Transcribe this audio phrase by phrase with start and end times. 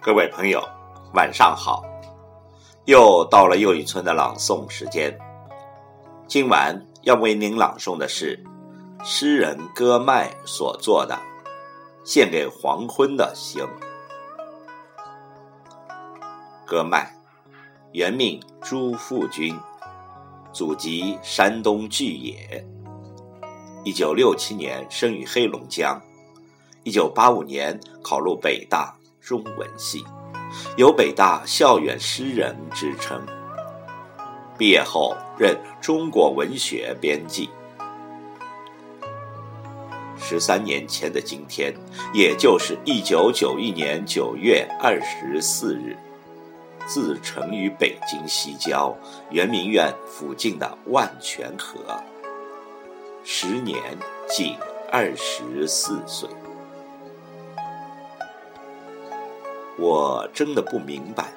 [0.00, 0.62] 各位朋友，
[1.14, 1.82] 晚上好！
[2.84, 5.12] 又到了又一村的朗诵时间。
[6.28, 8.40] 今晚要为您朗诵的是
[9.02, 11.16] 诗人歌麦所作的
[12.04, 13.64] 《献给黄昏的行》。
[16.64, 17.12] 歌麦，
[17.92, 19.58] 原名朱富军，
[20.52, 22.64] 祖籍山东巨野。
[23.84, 26.00] 一九六七年生于黑龙江，
[26.84, 28.94] 一九八五年考入北大。
[29.28, 30.02] 中文系，
[30.78, 33.20] 有北大校园诗人之称。
[34.56, 37.50] 毕业后任中国文学编辑。
[40.18, 41.74] 十三年前的今天，
[42.14, 45.94] 也就是一九九一年九月二十四日，
[46.86, 48.96] 自成于北京西郊
[49.30, 51.78] 圆明园附近的万泉河，
[53.22, 53.78] 时年
[54.26, 54.56] 仅
[54.90, 56.26] 二十四岁。
[59.78, 61.32] 我真的不明白，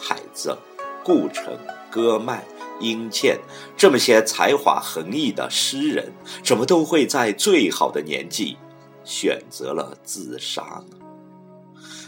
[0.00, 0.58] 海子、
[1.04, 1.56] 顾城、
[1.88, 2.44] 歌麦、
[2.80, 3.38] 殷倩
[3.76, 8.56] 这么些才华横溢的诗人，怎么都会在最好的年纪
[9.04, 10.96] 选择了自杀呢？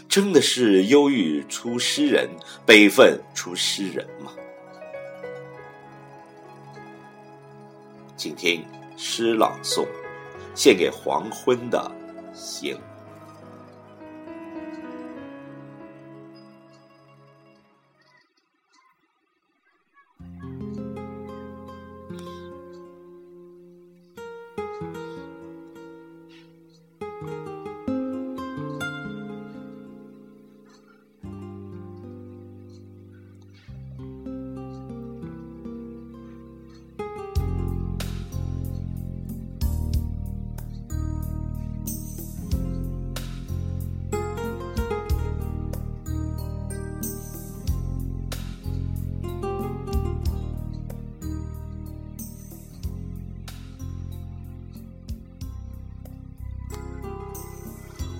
[0.09, 2.29] 真的是忧郁出诗人，
[2.65, 4.31] 悲愤出诗人吗？
[8.15, 8.65] 请听
[8.97, 9.85] 诗朗诵，
[10.55, 11.91] 献给黄昏的
[12.33, 12.77] 星。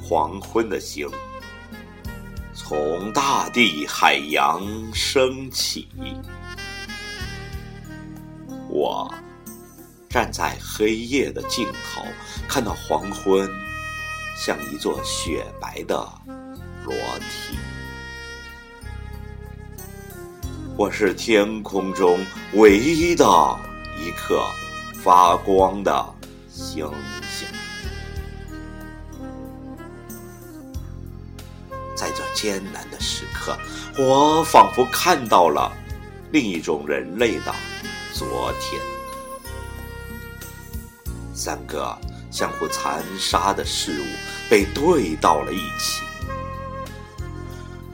[0.10, 1.06] 黄昏的星，
[2.54, 4.64] 从大地海洋
[4.94, 5.86] 升起。
[8.70, 9.14] 我
[10.08, 12.02] 站在黑夜的尽头，
[12.48, 13.50] 看到黄昏
[14.38, 16.10] 像一座雪白的
[16.86, 17.58] 裸体。
[20.78, 23.26] 我是天空中唯一的
[24.00, 24.42] 一颗
[25.04, 26.16] 发光的
[26.48, 26.90] 星
[27.30, 27.57] 星。
[32.38, 33.58] 艰难的时刻，
[33.98, 35.76] 我仿佛看到了
[36.32, 37.56] 另一种人类的
[38.14, 38.80] 昨天。
[41.34, 41.98] 三个
[42.30, 44.06] 相互残杀的事物
[44.52, 46.04] 被对到了一起。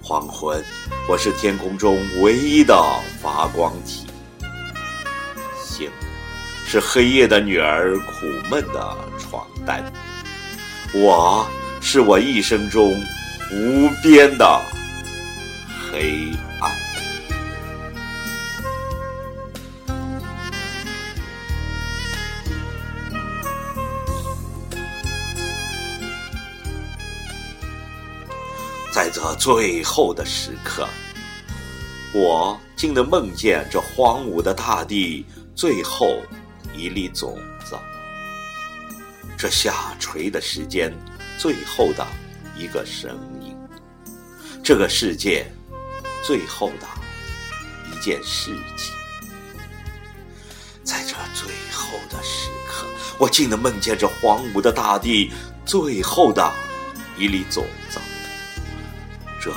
[0.01, 0.61] 黄昏，
[1.07, 2.75] 我是天空中唯一的
[3.21, 4.07] 发光体。
[5.57, 5.89] 星，
[6.67, 9.81] 是黑夜的女儿苦闷的床单。
[10.93, 11.47] 我
[11.79, 12.93] 是我一生中。
[13.55, 14.61] 无边的
[15.91, 16.71] 黑暗，
[28.91, 30.87] 在这最后的时刻，
[32.11, 36.23] 我竟能梦见这荒芜的大地最后
[36.75, 37.77] 一粒种子，
[39.37, 40.91] 这下垂的时间
[41.37, 42.03] 最后的
[42.57, 43.32] 一个声音。
[44.63, 45.45] 这个世界
[46.23, 46.87] 最后的
[47.91, 48.95] 一件事情，
[50.85, 55.33] 在这最后的时刻，我竟能梦见这荒芜的大地
[55.65, 56.49] 最后的
[57.17, 57.99] 一粒种子。
[59.41, 59.51] 这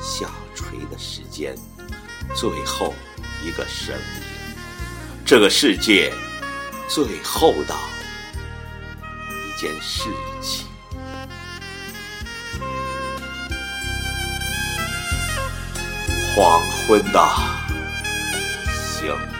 [0.00, 1.54] 下垂的时间
[2.34, 2.94] 最后
[3.44, 4.22] 一个声音，
[5.26, 6.10] 这个世界
[6.88, 7.74] 最后的
[9.44, 10.08] 一件事
[16.40, 17.20] 黄昏的
[18.70, 19.37] 星。